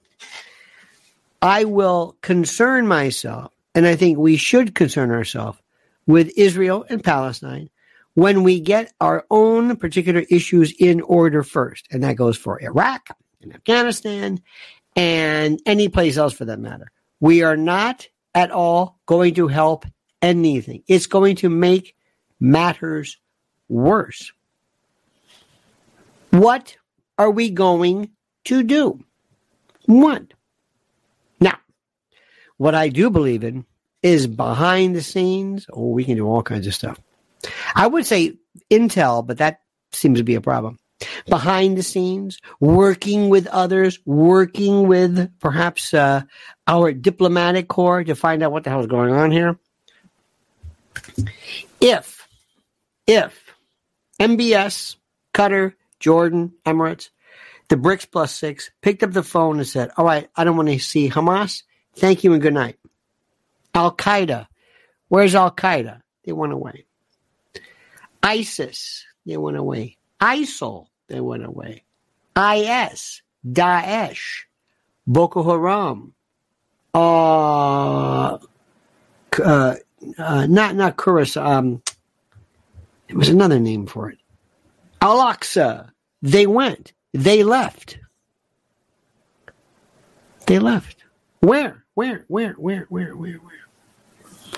[1.43, 5.59] I will concern myself, and I think we should concern ourselves
[6.07, 7.68] with Israel and Palestine
[8.14, 11.88] when we get our own particular issues in order first.
[11.91, 13.09] And that goes for Iraq
[13.43, 14.38] and Afghanistan
[14.95, 16.93] and any place else for that matter.
[17.18, 19.84] We are not at all going to help
[20.22, 20.84] anything.
[20.86, 21.97] It's going to make
[22.38, 23.16] matters
[23.71, 24.33] worse.
[26.31, 26.77] What
[27.18, 28.11] are we going
[28.45, 29.03] to do?
[29.87, 30.23] What?
[31.41, 31.59] Now,
[32.57, 33.64] what I do believe in
[34.03, 35.66] is behind the scenes.
[35.73, 36.99] Oh, we can do all kinds of stuff.
[37.75, 38.37] I would say
[38.71, 39.61] intel, but that
[39.93, 40.79] seems to be a problem.
[41.29, 46.23] Behind the scenes, working with others, working with perhaps uh,
[46.66, 49.59] our diplomatic corps to find out what the hell is going on here.
[51.81, 52.29] If,
[53.07, 53.49] if
[54.21, 54.97] MBS,
[55.35, 57.09] Qatar, Jordan, Emirates,
[57.68, 60.68] the BRICS plus six picked up the phone and said, All right, I don't want
[60.68, 61.62] to see Hamas.
[61.97, 62.79] Thank you and good night.
[63.75, 64.47] Al Qaeda.
[65.09, 66.03] Where's Al Qaeda?
[66.25, 66.85] They went away.
[68.23, 69.05] ISIS.
[69.25, 69.97] they went away.
[70.21, 71.83] ISIL, they went away.
[72.37, 74.45] IS, Daesh,
[75.07, 76.14] Boko Haram,
[76.95, 78.39] uh,
[79.43, 79.77] uh,
[80.18, 81.41] uh, not not Kuras.
[81.41, 81.83] Um,
[83.11, 84.18] it was another name for it.
[85.02, 85.90] Al-Aqsa.
[86.22, 86.92] They went.
[87.12, 87.98] They left.
[90.46, 91.02] They left.
[91.40, 91.84] Where?
[91.94, 92.24] Where?
[92.28, 92.52] Where?
[92.52, 92.86] Where?
[92.88, 93.16] Where?
[93.16, 93.38] Where?
[93.38, 94.52] Where?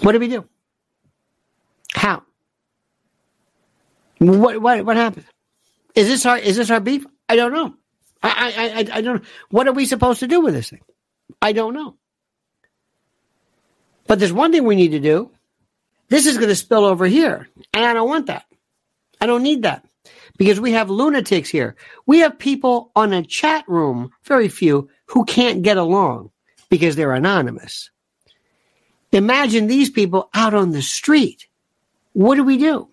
[0.00, 0.48] What did we do?
[1.92, 2.22] How?
[4.18, 4.62] What?
[4.62, 4.86] What?
[4.86, 5.26] What happened?
[5.94, 6.38] Is this our?
[6.38, 7.04] Is this our beef?
[7.28, 7.74] I don't know.
[8.22, 9.22] I, I, I, I don't.
[9.50, 10.80] What are we supposed to do with this thing?
[11.42, 11.96] I don't know.
[14.06, 15.30] But there's one thing we need to do.
[16.08, 18.44] This is going to spill over here, and I don't want that.
[19.20, 19.84] I don't need that
[20.38, 21.76] because we have lunatics here.
[22.06, 26.30] We have people on a chat room, very few, who can't get along
[26.70, 27.90] because they're anonymous.
[29.12, 31.46] Imagine these people out on the street.
[32.12, 32.88] What do we do?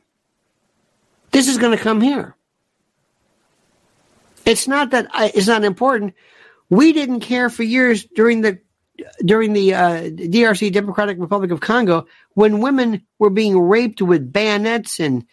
[1.31, 2.35] This is going to come here.
[4.45, 6.13] It's not that I, it's not important.
[6.69, 8.59] We didn't care for years during the
[9.23, 14.99] during the uh, DRC Democratic Republic of Congo when women were being raped with bayonets
[14.99, 15.25] and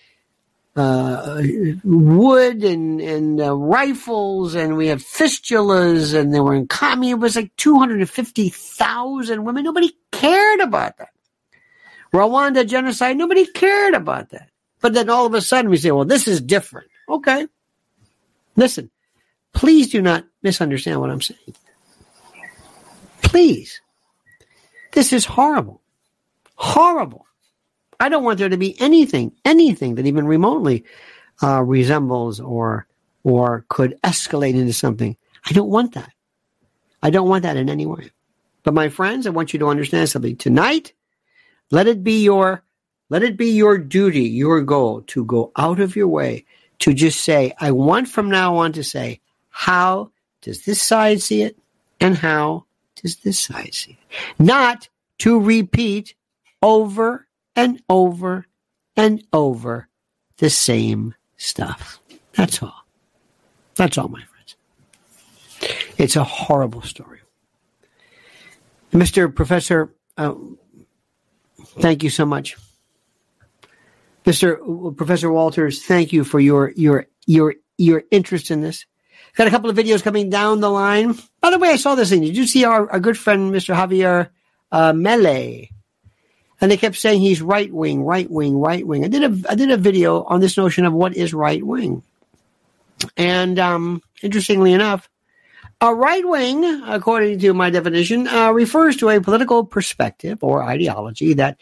[0.75, 1.43] uh,
[1.85, 7.19] wood and and uh, rifles, and we have fistulas, and they were in commune.
[7.19, 9.65] It was like two hundred and fifty thousand women.
[9.65, 11.11] Nobody cared about that.
[12.13, 13.17] Rwanda genocide.
[13.17, 14.49] Nobody cared about that.
[14.81, 17.47] But then all of a sudden we say, "Well, this is different." Okay,
[18.57, 18.91] listen.
[19.53, 21.55] Please do not misunderstand what I'm saying.
[23.33, 23.81] Please.
[24.93, 25.81] This is horrible.
[26.55, 27.25] Horrible.
[27.99, 30.85] I don't want there to be anything, anything that even remotely
[31.43, 32.87] uh, resembles or
[33.25, 35.17] or could escalate into something.
[35.49, 36.13] I don't want that.
[37.03, 38.11] I don't want that in any way.
[38.65, 40.37] But my friends, I want you to understand something.
[40.37, 40.93] Tonight,
[41.71, 42.63] let it be your
[43.09, 46.45] let it be your duty, your goal to go out of your way
[46.81, 50.11] to just say, I want from now on to say, how
[50.43, 51.57] does this side see it?
[51.99, 52.67] And how
[53.03, 53.51] does this?
[54.39, 54.89] Not
[55.19, 56.15] to repeat
[56.63, 57.27] over
[57.57, 58.47] and over
[58.97, 59.89] and over
[60.39, 62.01] the same stuff.
[62.35, 62.87] That's all.
[63.75, 64.57] That's all, my friends.
[65.99, 67.21] It's a horrible story.
[68.93, 69.35] Mr.
[69.35, 70.35] Professor, uh,
[71.79, 72.57] thank you so much.
[74.25, 74.97] Mr.
[74.97, 78.87] Professor Walters, thank you for your your your your interest in this.
[79.37, 81.19] Got a couple of videos coming down the line.
[81.41, 82.21] By the way, I saw this thing.
[82.21, 83.75] Did you see our, our good friend, Mr.
[83.75, 84.29] Javier
[84.71, 85.71] uh, Milei?
[86.61, 89.05] And they kept saying he's right wing, right wing, right wing.
[89.05, 92.05] I did a I did a video on this notion of what is right wing.
[93.17, 95.09] And um, interestingly enough,
[95.81, 101.35] a right wing, according to my definition, uh, refers to a political perspective or ideology
[101.35, 101.59] that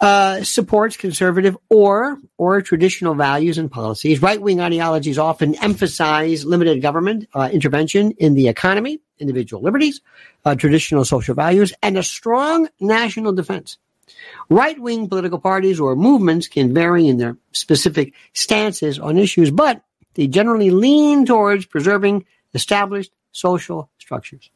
[0.00, 4.20] uh, supports conservative or or traditional values and policies.
[4.20, 10.00] Right wing ideologies often emphasize limited government uh, intervention in the economy, individual liberties,
[10.44, 13.78] uh, traditional social values, and a strong national defense.
[14.48, 19.82] Right wing political parties or movements can vary in their specific stances on issues, but
[20.14, 22.24] they generally lean towards preserving
[22.54, 24.50] established social structures,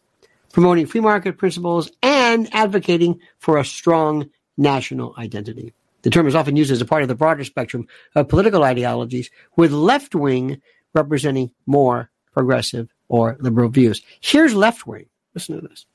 [0.53, 4.31] promoting free market principles, and advocating for a strong
[4.61, 5.73] national identity.
[6.03, 9.31] The term is often used as a part of the broader spectrum of political ideologies,
[9.57, 10.63] with left wing
[10.95, 14.03] representing more progressive or liberal views.
[14.21, 15.07] Here's left wing.
[15.35, 15.87] Listen to this.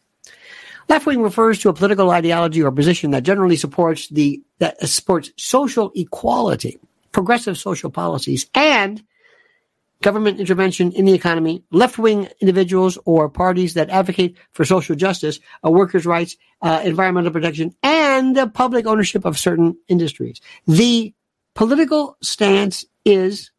[0.88, 5.32] Left wing refers to a political ideology or position that generally supports the that supports
[5.38, 6.78] social equality,
[7.11, 9.03] progressive social policies, and
[10.01, 15.39] government intervention in the economy, left wing individuals or parties that advocate for social justice,
[15.65, 20.41] uh, workers' rights, uh, environmental protection, and the public ownership of certain industries.
[20.67, 21.13] The
[21.53, 23.51] political stance is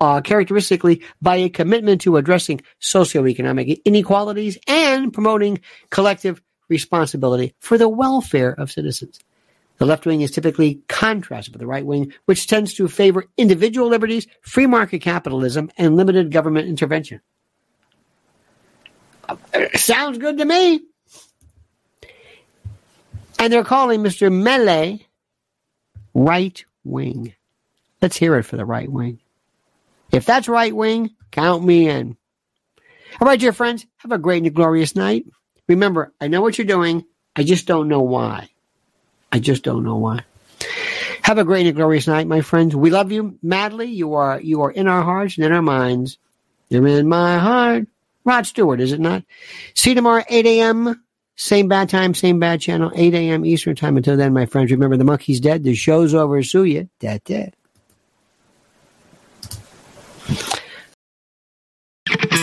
[0.00, 7.88] uh, characteristically by a commitment to addressing socioeconomic inequalities and promoting collective responsibility for the
[7.88, 9.20] welfare of citizens.
[9.80, 13.88] The left wing is typically contrasted with the right wing, which tends to favor individual
[13.88, 17.22] liberties, free market capitalism, and limited government intervention.
[19.26, 19.36] Uh,
[19.76, 20.82] sounds good to me.
[23.38, 24.30] And they're calling Mr.
[24.30, 25.06] Milei
[26.12, 27.32] right wing.
[28.02, 29.18] Let's hear it for the right wing.
[30.12, 32.18] If that's right wing, count me in.
[33.18, 35.24] All right, dear friends, have a great and glorious night.
[35.68, 37.06] Remember, I know what you're doing.
[37.34, 38.50] I just don't know why.
[39.32, 40.20] I just don't know why.
[41.22, 42.74] Have a great and glorious night, my friends.
[42.74, 43.86] We love you madly.
[43.86, 46.18] You are you are in our hearts and in our minds.
[46.68, 47.86] You're in my heart.
[48.24, 49.24] Rod Stewart, is it not?
[49.74, 51.02] See you tomorrow, 8 a.m.
[51.36, 53.46] Same bad time, same bad channel, 8 a.m.
[53.46, 53.96] Eastern time.
[53.96, 55.64] Until then, my friends, remember the monkey's dead.
[55.64, 56.42] The show's over.
[56.42, 56.88] Sue you.
[57.00, 57.56] Dead, dead.